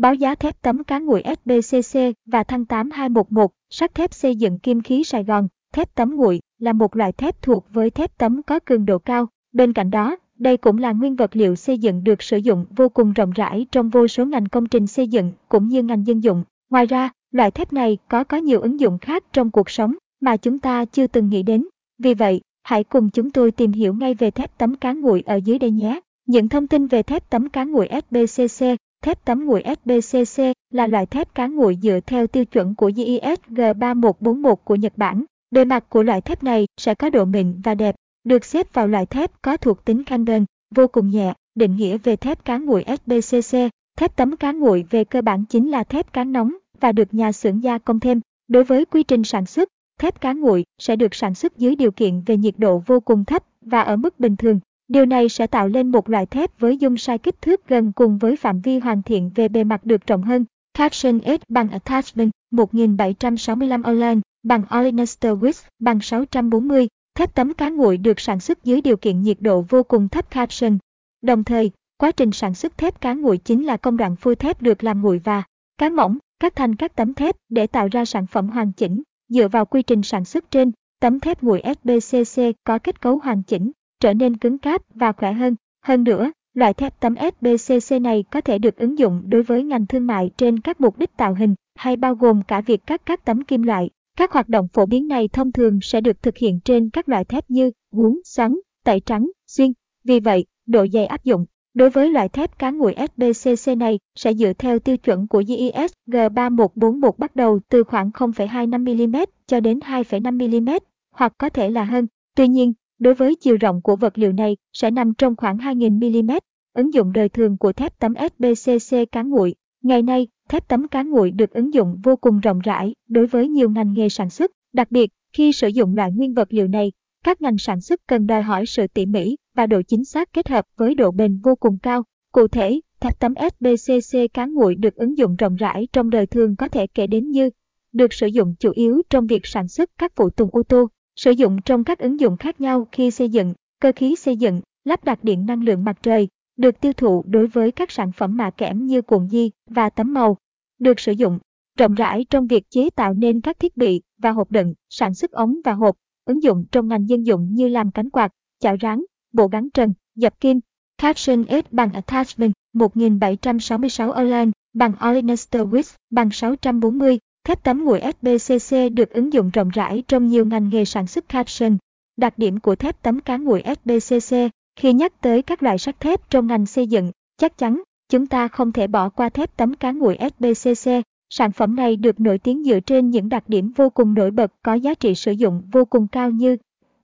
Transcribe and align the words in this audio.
báo 0.00 0.14
giá 0.14 0.34
thép 0.34 0.62
tấm 0.62 0.84
cá 0.84 0.98
nguội 0.98 1.22
SBCC 1.24 2.00
và 2.26 2.44
tháng 2.44 2.64
8 2.64 2.90
211, 2.90 3.52
sắt 3.70 3.94
thép 3.94 4.14
xây 4.14 4.36
dựng 4.36 4.58
kim 4.58 4.80
khí 4.80 5.04
Sài 5.04 5.24
Gòn, 5.24 5.48
thép 5.72 5.94
tấm 5.94 6.16
nguội 6.16 6.40
là 6.58 6.72
một 6.72 6.96
loại 6.96 7.12
thép 7.12 7.42
thuộc 7.42 7.66
với 7.72 7.90
thép 7.90 8.18
tấm 8.18 8.42
có 8.42 8.58
cường 8.58 8.86
độ 8.86 8.98
cao. 8.98 9.26
Bên 9.52 9.72
cạnh 9.72 9.90
đó, 9.90 10.16
đây 10.38 10.56
cũng 10.56 10.78
là 10.78 10.92
nguyên 10.92 11.16
vật 11.16 11.36
liệu 11.36 11.54
xây 11.54 11.78
dựng 11.78 12.04
được 12.04 12.22
sử 12.22 12.36
dụng 12.36 12.66
vô 12.76 12.88
cùng 12.88 13.12
rộng 13.12 13.30
rãi 13.30 13.66
trong 13.72 13.88
vô 13.88 14.08
số 14.08 14.24
ngành 14.26 14.46
công 14.46 14.66
trình 14.66 14.86
xây 14.86 15.08
dựng 15.08 15.32
cũng 15.48 15.68
như 15.68 15.82
ngành 15.82 16.06
dân 16.06 16.22
dụng. 16.22 16.44
Ngoài 16.70 16.86
ra, 16.86 17.10
loại 17.32 17.50
thép 17.50 17.72
này 17.72 17.98
có 18.08 18.24
có 18.24 18.36
nhiều 18.36 18.60
ứng 18.60 18.80
dụng 18.80 18.98
khác 18.98 19.24
trong 19.32 19.50
cuộc 19.50 19.70
sống 19.70 19.94
mà 20.20 20.36
chúng 20.36 20.58
ta 20.58 20.84
chưa 20.84 21.06
từng 21.06 21.28
nghĩ 21.28 21.42
đến. 21.42 21.66
Vì 21.98 22.14
vậy, 22.14 22.40
hãy 22.62 22.84
cùng 22.84 23.10
chúng 23.10 23.30
tôi 23.30 23.50
tìm 23.50 23.72
hiểu 23.72 23.94
ngay 23.94 24.14
về 24.14 24.30
thép 24.30 24.58
tấm 24.58 24.74
cá 24.74 24.92
nguội 24.92 25.22
ở 25.26 25.36
dưới 25.36 25.58
đây 25.58 25.70
nhé. 25.70 26.00
Những 26.26 26.48
thông 26.48 26.66
tin 26.66 26.86
về 26.86 27.02
thép 27.02 27.30
tấm 27.30 27.48
cá 27.48 27.64
nguội 27.64 27.88
SBCC 28.10 28.66
Thép 29.04 29.24
tấm 29.24 29.44
nguội 29.44 29.62
SBCC 29.64 30.42
là 30.72 30.86
loại 30.86 31.06
thép 31.06 31.34
cá 31.34 31.46
nguội 31.46 31.78
dựa 31.82 32.00
theo 32.06 32.26
tiêu 32.26 32.44
chuẩn 32.44 32.74
của 32.74 32.90
GIS 32.96 33.38
G3141 33.48 34.54
của 34.54 34.74
Nhật 34.74 34.92
Bản. 34.96 35.24
Bề 35.50 35.64
mặt 35.64 35.84
của 35.88 36.02
loại 36.02 36.20
thép 36.20 36.42
này 36.42 36.66
sẽ 36.80 36.94
có 36.94 37.10
độ 37.10 37.24
mịn 37.24 37.60
và 37.60 37.74
đẹp, 37.74 37.94
được 38.24 38.44
xếp 38.44 38.74
vào 38.74 38.88
loại 38.88 39.06
thép 39.06 39.42
có 39.42 39.56
thuộc 39.56 39.84
tính 39.84 40.04
Kanben, 40.04 40.44
vô 40.74 40.86
cùng 40.86 41.08
nhẹ. 41.08 41.34
Định 41.54 41.76
nghĩa 41.76 41.98
về 41.98 42.16
thép 42.16 42.44
cá 42.44 42.58
nguội 42.58 42.84
SBCC, 42.86 43.58
thép 43.98 44.16
tấm 44.16 44.36
cá 44.36 44.52
nguội 44.52 44.84
về 44.90 45.04
cơ 45.04 45.22
bản 45.22 45.44
chính 45.48 45.70
là 45.70 45.84
thép 45.84 46.12
cán 46.12 46.32
nóng 46.32 46.56
và 46.80 46.92
được 46.92 47.14
nhà 47.14 47.32
xưởng 47.32 47.62
gia 47.62 47.78
công 47.78 48.00
thêm. 48.00 48.20
Đối 48.48 48.64
với 48.64 48.84
quy 48.84 49.02
trình 49.02 49.24
sản 49.24 49.46
xuất, 49.46 49.68
thép 50.00 50.20
cá 50.20 50.32
nguội 50.32 50.64
sẽ 50.78 50.96
được 50.96 51.14
sản 51.14 51.34
xuất 51.34 51.56
dưới 51.56 51.76
điều 51.76 51.90
kiện 51.90 52.20
về 52.26 52.36
nhiệt 52.36 52.54
độ 52.58 52.82
vô 52.86 53.00
cùng 53.00 53.24
thấp 53.24 53.44
và 53.60 53.80
ở 53.80 53.96
mức 53.96 54.20
bình 54.20 54.36
thường. 54.36 54.60
Điều 54.90 55.06
này 55.06 55.28
sẽ 55.28 55.46
tạo 55.46 55.68
lên 55.68 55.90
một 55.90 56.08
loại 56.08 56.26
thép 56.26 56.60
với 56.60 56.76
dung 56.76 56.96
sai 56.96 57.18
kích 57.18 57.42
thước 57.42 57.68
gần 57.68 57.92
cùng 57.92 58.18
với 58.18 58.36
phạm 58.36 58.60
vi 58.60 58.78
hoàn 58.78 59.02
thiện 59.02 59.30
về 59.34 59.48
bề 59.48 59.64
mặt 59.64 59.84
được 59.84 60.06
rộng 60.06 60.22
hơn. 60.22 60.44
Caption 60.74 61.20
S 61.24 61.42
bằng 61.48 61.70
Attachment 61.70 62.30
1765 62.50 63.82
Orlan 63.90 64.20
bằng 64.42 64.62
Olenester 64.78 65.32
Width 65.38 65.62
bằng 65.78 66.00
640. 66.00 66.88
Thép 67.14 67.34
tấm 67.34 67.54
cá 67.54 67.68
nguội 67.68 67.96
được 67.96 68.20
sản 68.20 68.40
xuất 68.40 68.64
dưới 68.64 68.80
điều 68.80 68.96
kiện 68.96 69.22
nhiệt 69.22 69.36
độ 69.40 69.64
vô 69.68 69.82
cùng 69.82 70.08
thấp 70.08 70.30
Caption. 70.30 70.78
Đồng 71.22 71.44
thời, 71.44 71.70
quá 71.98 72.12
trình 72.12 72.32
sản 72.32 72.54
xuất 72.54 72.78
thép 72.78 73.00
cá 73.00 73.14
nguội 73.14 73.38
chính 73.38 73.66
là 73.66 73.76
công 73.76 73.96
đoạn 73.96 74.16
phôi 74.16 74.36
thép 74.36 74.62
được 74.62 74.84
làm 74.84 75.02
nguội 75.02 75.20
và 75.24 75.42
cán 75.78 75.96
mỏng, 75.96 76.18
cắt 76.40 76.56
thành 76.56 76.76
các 76.76 76.96
tấm 76.96 77.14
thép 77.14 77.36
để 77.48 77.66
tạo 77.66 77.88
ra 77.92 78.04
sản 78.04 78.26
phẩm 78.26 78.48
hoàn 78.48 78.72
chỉnh. 78.72 79.02
Dựa 79.28 79.48
vào 79.48 79.64
quy 79.64 79.82
trình 79.82 80.02
sản 80.02 80.24
xuất 80.24 80.50
trên, 80.50 80.72
tấm 81.00 81.20
thép 81.20 81.42
nguội 81.42 81.62
SBCC 81.64 82.42
có 82.64 82.78
kết 82.78 83.00
cấu 83.00 83.18
hoàn 83.18 83.42
chỉnh, 83.42 83.70
trở 84.00 84.14
nên 84.14 84.36
cứng 84.36 84.58
cáp 84.58 84.82
và 84.94 85.12
khỏe 85.12 85.32
hơn. 85.32 85.56
Hơn 85.82 86.04
nữa, 86.04 86.32
loại 86.54 86.74
thép 86.74 87.00
tấm 87.00 87.14
SBCC 87.16 88.00
này 88.00 88.24
có 88.30 88.40
thể 88.40 88.58
được 88.58 88.76
ứng 88.76 88.98
dụng 88.98 89.22
đối 89.26 89.42
với 89.42 89.62
ngành 89.62 89.86
thương 89.86 90.06
mại 90.06 90.30
trên 90.36 90.60
các 90.60 90.80
mục 90.80 90.98
đích 90.98 91.16
tạo 91.16 91.34
hình 91.34 91.54
hay 91.74 91.96
bao 91.96 92.14
gồm 92.14 92.42
cả 92.42 92.60
việc 92.60 92.86
cắt 92.86 93.02
các 93.06 93.24
tấm 93.24 93.44
kim 93.44 93.62
loại. 93.62 93.90
Các 94.16 94.32
hoạt 94.32 94.48
động 94.48 94.68
phổ 94.72 94.86
biến 94.86 95.08
này 95.08 95.28
thông 95.28 95.52
thường 95.52 95.78
sẽ 95.82 96.00
được 96.00 96.22
thực 96.22 96.36
hiện 96.36 96.60
trên 96.64 96.90
các 96.90 97.08
loại 97.08 97.24
thép 97.24 97.50
như 97.50 97.70
uốn, 97.90 98.20
xoắn, 98.24 98.56
tẩy 98.84 99.00
trắng, 99.00 99.30
xuyên. 99.46 99.72
Vì 100.04 100.20
vậy, 100.20 100.44
độ 100.66 100.86
dày 100.92 101.06
áp 101.06 101.24
dụng 101.24 101.46
đối 101.74 101.90
với 101.90 102.10
loại 102.10 102.28
thép 102.28 102.58
cá 102.58 102.70
nguội 102.70 102.94
SBCC 102.96 103.76
này 103.76 103.98
sẽ 104.14 104.34
dựa 104.34 104.52
theo 104.52 104.78
tiêu 104.78 104.96
chuẩn 104.96 105.26
của 105.26 105.42
GIS 105.42 105.92
G3141 106.06 107.12
bắt 107.18 107.36
đầu 107.36 107.60
từ 107.68 107.84
khoảng 107.84 108.10
0,25mm 108.10 109.26
cho 109.46 109.60
đến 109.60 109.78
2,5mm, 109.78 110.78
hoặc 111.10 111.32
có 111.38 111.48
thể 111.48 111.70
là 111.70 111.84
hơn. 111.84 112.06
Tuy 112.36 112.48
nhiên, 112.48 112.72
đối 113.00 113.14
với 113.14 113.34
chiều 113.34 113.56
rộng 113.56 113.82
của 113.82 113.96
vật 113.96 114.18
liệu 114.18 114.32
này 114.32 114.56
sẽ 114.72 114.90
nằm 114.90 115.14
trong 115.14 115.36
khoảng 115.36 115.56
2.000mm. 115.56 116.40
Ứng 116.74 116.94
dụng 116.94 117.12
đời 117.12 117.28
thường 117.28 117.56
của 117.58 117.72
thép 117.72 117.98
tấm 117.98 118.14
SBCC 118.14 118.96
cá 119.12 119.22
nguội. 119.22 119.54
Ngày 119.82 120.02
nay, 120.02 120.26
thép 120.48 120.68
tấm 120.68 120.88
cá 120.88 121.02
nguội 121.02 121.30
được 121.30 121.50
ứng 121.50 121.74
dụng 121.74 122.00
vô 122.02 122.16
cùng 122.16 122.40
rộng 122.40 122.58
rãi 122.58 122.94
đối 123.08 123.26
với 123.26 123.48
nhiều 123.48 123.70
ngành 123.70 123.92
nghề 123.92 124.08
sản 124.08 124.30
xuất. 124.30 124.50
Đặc 124.72 124.90
biệt, 124.90 125.10
khi 125.32 125.52
sử 125.52 125.68
dụng 125.68 125.96
loại 125.96 126.12
nguyên 126.12 126.34
vật 126.34 126.52
liệu 126.52 126.68
này, 126.68 126.92
các 127.24 127.42
ngành 127.42 127.58
sản 127.58 127.80
xuất 127.80 128.00
cần 128.06 128.26
đòi 128.26 128.42
hỏi 128.42 128.66
sự 128.66 128.86
tỉ 128.86 129.06
mỉ 129.06 129.36
và 129.56 129.66
độ 129.66 129.82
chính 129.82 130.04
xác 130.04 130.32
kết 130.32 130.48
hợp 130.48 130.64
với 130.76 130.94
độ 130.94 131.10
bền 131.10 131.38
vô 131.38 131.54
cùng 131.54 131.78
cao. 131.78 132.02
Cụ 132.32 132.48
thể, 132.48 132.80
thép 133.00 133.20
tấm 133.20 133.34
SBCC 133.34 134.18
cá 134.34 134.46
nguội 134.46 134.74
được 134.74 134.94
ứng 134.94 135.18
dụng 135.18 135.36
rộng 135.36 135.56
rãi 135.56 135.88
trong 135.92 136.10
đời 136.10 136.26
thường 136.26 136.56
có 136.56 136.68
thể 136.68 136.86
kể 136.86 137.06
đến 137.06 137.30
như 137.30 137.50
được 137.92 138.12
sử 138.12 138.26
dụng 138.26 138.54
chủ 138.58 138.70
yếu 138.74 139.02
trong 139.10 139.26
việc 139.26 139.46
sản 139.46 139.68
xuất 139.68 139.90
các 139.98 140.12
phụ 140.16 140.30
tùng 140.30 140.48
ô 140.52 140.62
tô, 140.62 140.88
sử 141.16 141.30
dụng 141.30 141.62
trong 141.64 141.84
các 141.84 141.98
ứng 141.98 142.20
dụng 142.20 142.36
khác 142.36 142.60
nhau 142.60 142.88
khi 142.92 143.10
xây 143.10 143.28
dựng, 143.28 143.54
cơ 143.80 143.92
khí 143.96 144.16
xây 144.16 144.36
dựng, 144.36 144.60
lắp 144.84 145.04
đặt 145.04 145.24
điện 145.24 145.46
năng 145.46 145.62
lượng 145.62 145.84
mặt 145.84 145.98
trời, 146.02 146.28
được 146.56 146.80
tiêu 146.80 146.92
thụ 146.92 147.24
đối 147.26 147.46
với 147.46 147.72
các 147.72 147.90
sản 147.90 148.12
phẩm 148.12 148.36
mạ 148.36 148.50
kẽm 148.50 148.86
như 148.86 149.02
cuộn 149.02 149.28
di 149.28 149.50
và 149.66 149.90
tấm 149.90 150.12
màu, 150.12 150.36
được 150.78 151.00
sử 151.00 151.12
dụng 151.12 151.38
rộng 151.78 151.94
rãi 151.94 152.24
trong 152.30 152.46
việc 152.46 152.70
chế 152.70 152.90
tạo 152.90 153.14
nên 153.14 153.40
các 153.40 153.58
thiết 153.58 153.76
bị 153.76 154.02
và 154.18 154.30
hộp 154.30 154.50
đựng, 154.50 154.74
sản 154.88 155.14
xuất 155.14 155.32
ống 155.32 155.56
và 155.64 155.72
hộp, 155.72 155.96
ứng 156.24 156.42
dụng 156.42 156.64
trong 156.72 156.88
ngành 156.88 157.08
dân 157.08 157.26
dụng 157.26 157.54
như 157.54 157.68
làm 157.68 157.90
cánh 157.90 158.10
quạt, 158.10 158.32
chảo 158.60 158.76
rán, 158.82 159.04
bộ 159.32 159.48
gắn 159.48 159.70
trần, 159.70 159.92
dập 160.14 160.40
kim. 160.40 160.60
Caption 160.98 161.44
S 161.44 161.72
bằng 161.72 161.92
Attachment 161.92 162.52
1766 162.72 164.10
Orlan 164.10 164.50
bằng 164.72 164.92
Olenester 165.08 165.62
Wix 165.62 165.96
bằng 166.10 166.30
640 166.30 167.18
Thép 167.50 167.62
tấm 167.62 167.84
nguội 167.84 168.00
SBCC 168.00 168.76
được 168.92 169.10
ứng 169.10 169.32
dụng 169.32 169.50
rộng 169.50 169.68
rãi 169.68 170.02
trong 170.08 170.26
nhiều 170.26 170.44
ngành 170.44 170.68
nghề 170.68 170.84
sản 170.84 171.06
xuất 171.06 171.28
caption. 171.28 171.76
Đặc 172.16 172.38
điểm 172.38 172.60
của 172.60 172.76
thép 172.76 173.02
tấm 173.02 173.20
cá 173.20 173.36
nguội 173.36 173.62
SBCC 173.66 174.36
khi 174.76 174.92
nhắc 174.92 175.20
tới 175.20 175.42
các 175.42 175.62
loại 175.62 175.78
sắt 175.78 176.00
thép 176.00 176.30
trong 176.30 176.46
ngành 176.46 176.66
xây 176.66 176.86
dựng, 176.86 177.10
chắc 177.36 177.58
chắn 177.58 177.82
chúng 178.08 178.26
ta 178.26 178.48
không 178.48 178.72
thể 178.72 178.86
bỏ 178.86 179.08
qua 179.08 179.28
thép 179.28 179.56
tấm 179.56 179.74
cá 179.74 179.92
nguội 179.92 180.18
SBCC. 180.20 180.90
Sản 181.30 181.52
phẩm 181.52 181.76
này 181.76 181.96
được 181.96 182.20
nổi 182.20 182.38
tiếng 182.38 182.64
dựa 182.64 182.80
trên 182.80 183.10
những 183.10 183.28
đặc 183.28 183.48
điểm 183.48 183.72
vô 183.76 183.90
cùng 183.90 184.14
nổi 184.14 184.30
bật 184.30 184.52
có 184.62 184.74
giá 184.74 184.94
trị 184.94 185.14
sử 185.14 185.32
dụng 185.32 185.62
vô 185.72 185.84
cùng 185.84 186.06
cao 186.06 186.30
như 186.30 186.56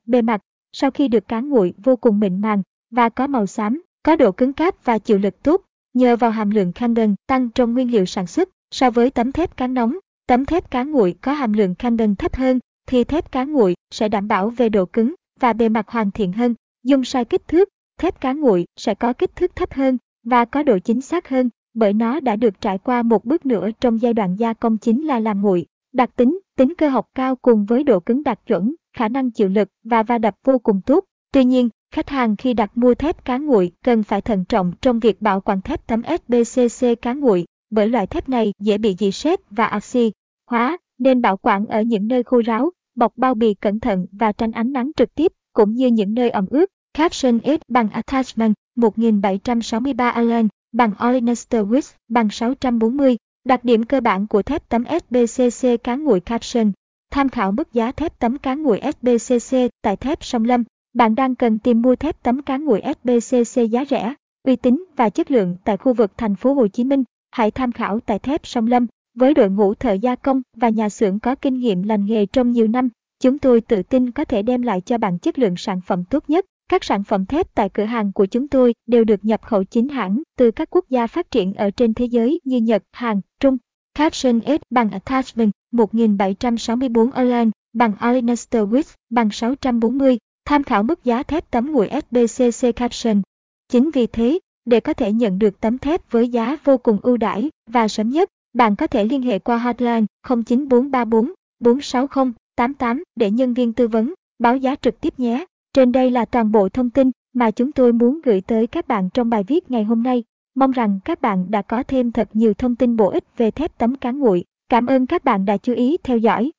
bề 0.07 0.23
mặt, 0.23 0.41
sau 0.73 0.91
khi 0.91 1.09
được 1.09 1.29
cán 1.29 1.49
nguội 1.49 1.75
vô 1.85 1.97
cùng 1.97 2.21
mịn 2.21 2.41
màng 2.41 2.63
và 2.91 3.09
có 3.09 3.27
màu 3.27 3.47
xám, 3.47 3.83
có 4.03 4.17
độ 4.17 4.33
cứng 4.33 4.53
cáp 4.53 4.85
và 4.85 4.99
chịu 4.99 5.19
lực 5.19 5.43
tốt, 5.43 5.63
nhờ 5.95 6.17
vào 6.17 6.31
hàm 6.31 6.51
lượng 6.51 6.73
carbon 6.73 7.15
tăng 7.27 7.51
trong 7.51 7.73
nguyên 7.73 7.91
liệu 7.91 8.05
sản 8.05 8.27
xuất 8.27 8.49
so 8.71 8.91
với 8.91 9.11
tấm 9.11 9.33
thép 9.33 9.57
cán 9.57 9.75
nóng 9.75 9.97
Tấm 10.27 10.45
thép 10.45 10.71
cá 10.71 10.85
nguội 10.85 11.15
có 11.21 11.33
hàm 11.33 11.53
lượng 11.53 11.75
carbon 11.75 12.15
thấp 12.15 12.37
hơn, 12.37 12.59
thì 12.87 13.05
thép 13.05 13.33
cá 13.33 13.45
nguội 13.45 13.75
sẽ 13.91 14.09
đảm 14.09 14.29
bảo 14.29 14.51
về 14.51 14.69
độ 14.69 14.87
cứng 14.87 15.15
và 15.41 15.53
bề 15.53 15.69
mặt 15.69 15.89
hoàn 15.89 16.11
thiện 16.11 16.33
hơn. 16.33 16.55
Dùng 16.85 17.05
sai 17.05 17.25
kích 17.25 17.49
thước, 17.49 17.69
thép 18.01 18.21
cá 18.21 18.33
nguội 18.33 18.67
sẽ 18.77 18.95
có 18.95 19.13
kích 19.13 19.37
thước 19.37 19.57
thấp 19.57 19.73
hơn 19.73 19.99
và 20.25 20.45
có 20.45 20.63
độ 20.63 20.79
chính 20.79 21.01
xác 21.01 21.29
hơn 21.29 21.51
bởi 21.77 21.93
nó 21.93 22.21
đã 22.21 22.37
được 22.37 22.61
trải 22.61 22.79
qua 22.79 23.03
một 23.03 23.25
bước 23.25 23.47
nữa 23.47 23.69
trong 23.81 24.01
giai 24.01 24.15
đoạn 24.15 24.37
gia 24.37 24.53
công 24.53 24.79
chính 24.79 25.07
là 25.07 25.19
làm 25.19 25.43
nguội. 25.43 25.67
Đặc 25.93 26.11
tính, 26.17 26.39
tính 26.57 26.75
cơ 26.79 26.89
học 26.89 27.07
cao 27.15 27.37
cùng 27.37 27.65
với 27.65 27.85
độ 27.85 28.01
cứng 28.01 28.23
đạt 28.23 28.47
chuẩn, 28.47 28.75
khả 28.97 29.09
năng 29.09 29.31
chịu 29.31 29.49
lực 29.49 29.69
và 29.85 30.03
va 30.03 30.19
đập 30.19 30.35
vô 30.45 30.59
cùng 30.59 30.81
tốt. 30.87 31.05
Tuy 31.33 31.45
nhiên, 31.45 31.69
khách 31.95 32.09
hàng 32.09 32.37
khi 32.37 32.55
đặt 32.55 32.71
mua 32.75 32.95
thép 32.95 33.25
cá 33.25 33.39
nguội 33.39 33.73
cần 33.85 34.03
phải 34.03 34.21
thận 34.21 34.45
trọng 34.45 34.73
trong 34.81 35.01
việc 35.01 35.23
bảo 35.23 35.41
quản 35.41 35.61
thép 35.61 35.87
tấm 35.87 36.03
SBCC 36.03 37.03
cá 37.03 37.13
nguội 37.13 37.47
bởi 37.71 37.89
loại 37.89 38.07
thép 38.07 38.29
này 38.29 38.53
dễ 38.61 38.79
bị 38.79 38.95
dị 38.99 39.13
sét 39.13 39.41
và 39.51 39.71
oxy 39.77 40.13
hóa, 40.51 40.79
nên 40.99 41.23
bảo 41.23 41.37
quản 41.37 41.67
ở 41.67 41.83
những 41.83 42.09
nơi 42.09 42.23
khô 42.23 42.43
ráo, 42.47 42.71
bọc 42.95 43.13
bao 43.17 43.35
bì 43.35 43.55
cẩn 43.55 43.81
thận 43.81 44.07
và 44.13 44.33
tránh 44.33 44.53
ánh 44.53 44.73
nắng 44.73 44.91
trực 44.97 45.15
tiếp, 45.15 45.33
cũng 45.53 45.75
như 45.75 45.87
những 45.87 46.15
nơi 46.15 46.31
ẩm 46.31 46.47
ướt. 46.51 46.71
Caption 46.95 47.39
S 47.45 47.61
bằng 47.69 47.89
Attachment 47.91 48.55
1763 48.77 50.11
Allen 50.11 50.49
bằng 50.73 50.93
Olenester 51.09 51.67
Width 51.67 51.95
bằng 52.09 52.31
640. 52.31 53.17
Đặc 53.45 53.65
điểm 53.65 53.85
cơ 53.85 54.01
bản 54.01 54.27
của 54.27 54.43
thép 54.43 54.69
tấm 54.69 54.85
SBCC 54.85 55.69
cán 55.85 56.05
nguội 56.05 56.21
Caption. 56.21 56.73
Tham 57.11 57.29
khảo 57.29 57.53
mức 57.53 57.73
giá 57.73 57.93
thép 57.93 58.19
tấm 58.19 58.39
cán 58.39 58.63
nguội 58.63 58.81
SBCC 58.83 59.57
tại 59.83 59.97
thép 59.97 60.25
Sông 60.25 60.45
Lâm. 60.45 60.65
Bạn 60.95 61.15
đang 61.15 61.35
cần 61.35 61.59
tìm 61.59 61.83
mua 61.83 61.97
thép 61.97 62.23
tấm 62.23 62.43
cán 62.43 62.65
nguội 62.65 62.83
SBCC 62.83 63.71
giá 63.71 63.85
rẻ, 63.85 64.15
uy 64.45 64.57
tín 64.57 64.85
và 64.97 65.11
chất 65.11 65.31
lượng 65.31 65.57
tại 65.65 65.77
khu 65.77 65.95
vực 65.95 66.13
thành 66.17 66.37
phố 66.37 66.53
Hồ 66.55 66.69
Chí 66.69 66.85
Minh 66.85 67.05
hãy 67.37 67.51
tham 67.51 67.73
khảo 67.73 68.01
tại 68.01 68.19
thép 68.19 68.47
Sông 68.47 68.67
Lâm. 68.67 68.87
Với 69.15 69.35
đội 69.35 69.51
ngũ 69.51 69.75
thợ 69.75 69.93
gia 69.93 70.15
công 70.15 70.43
và 70.57 70.69
nhà 70.69 70.89
xưởng 70.89 71.21
có 71.21 71.35
kinh 71.35 71.59
nghiệm 71.59 71.83
lành 71.83 72.07
nghề 72.07 72.27
trong 72.27 72.51
nhiều 72.51 72.69
năm, 72.69 72.89
chúng 73.21 73.39
tôi 73.39 73.61
tự 73.61 73.83
tin 73.83 74.11
có 74.11 74.25
thể 74.25 74.43
đem 74.43 74.63
lại 74.63 74.81
cho 74.81 74.99
bạn 74.99 75.19
chất 75.19 75.39
lượng 75.39 75.57
sản 75.57 75.81
phẩm 75.87 76.05
tốt 76.05 76.25
nhất. 76.31 76.47
Các 76.69 76.85
sản 76.85 77.05
phẩm 77.05 77.27
thép 77.27 77.55
tại 77.55 77.69
cửa 77.69 77.85
hàng 77.85 78.13
của 78.13 78.27
chúng 78.27 78.49
tôi 78.49 78.75
đều 78.87 79.05
được 79.05 79.25
nhập 79.25 79.43
khẩu 79.43 79.65
chính 79.65 79.89
hãng 79.89 80.23
từ 80.39 80.51
các 80.51 80.71
quốc 80.71 80.85
gia 80.89 81.07
phát 81.07 81.31
triển 81.31 81.55
ở 81.55 81.71
trên 81.71 81.95
thế 81.95 82.05
giới 82.05 82.41
như 82.45 82.61
Nhật, 82.61 82.83
Hàn, 82.93 83.21
Trung. 83.41 83.57
Caption 83.95 84.41
S 84.41 84.63
bằng 84.71 84.91
Attachment 84.91 85.51
1764 85.73 87.09
Orlan 87.09 87.51
bằng 87.73 87.93
Olenester 88.09 88.63
Width 88.63 88.95
bằng 89.11 89.31
640, 89.31 90.19
tham 90.45 90.65
khảo 90.65 90.83
mức 90.83 91.05
giá 91.05 91.23
thép 91.23 91.51
tấm 91.51 91.73
nguội 91.73 91.91
SBCC 91.91 92.77
Caption. 92.77 93.23
Chính 93.69 93.91
vì 93.91 94.07
thế, 94.07 94.39
để 94.67 94.81
có 94.81 94.93
thể 94.93 95.13
nhận 95.13 95.39
được 95.39 95.61
tấm 95.61 95.79
thép 95.79 96.11
với 96.11 96.29
giá 96.29 96.57
vô 96.65 96.79
cùng 96.79 96.99
ưu 97.03 97.17
đãi 97.17 97.51
và 97.71 97.89
sớm 97.89 98.11
nhất, 98.11 98.31
bạn 98.55 98.77
có 98.77 98.87
thể 98.87 99.05
liên 99.05 99.23
hệ 99.23 99.39
qua 99.39 99.59
hotline 99.59 100.05
09434 100.29 101.33
460 101.61 102.33
88 102.57 103.03
để 103.17 103.31
nhân 103.31 103.55
viên 103.55 103.73
tư 103.73 103.89
vấn, 103.89 104.15
báo 104.39 104.57
giá 104.57 104.75
trực 104.75 105.01
tiếp 105.01 105.19
nhé. 105.19 105.45
Trên 105.73 105.93
đây 105.93 106.11
là 106.11 106.25
toàn 106.25 106.53
bộ 106.53 106.69
thông 106.69 106.91
tin 106.91 107.11
mà 107.35 107.51
chúng 107.51 107.73
tôi 107.73 107.93
muốn 107.93 108.21
gửi 108.25 108.41
tới 108.41 108.67
các 108.67 108.89
bạn 108.89 109.09
trong 109.15 109.31
bài 109.31 109.45
viết 109.47 109.71
ngày 109.71 109.85
hôm 109.85 110.03
nay. 110.03 110.25
Mong 110.55 110.71
rằng 110.71 111.01
các 111.05 111.21
bạn 111.21 111.51
đã 111.51 111.63
có 111.63 111.83
thêm 111.83 112.13
thật 112.13 112.29
nhiều 112.33 112.55
thông 112.55 112.77
tin 112.77 112.97
bổ 112.97 113.09
ích 113.09 113.25
về 113.37 113.51
thép 113.51 113.79
tấm 113.79 113.97
cán 113.97 114.19
nguội. 114.19 114.45
Cảm 114.69 114.87
ơn 114.87 115.07
các 115.07 115.25
bạn 115.25 115.45
đã 115.45 115.57
chú 115.57 115.75
ý 115.75 115.97
theo 116.05 116.19
dõi. 116.19 116.53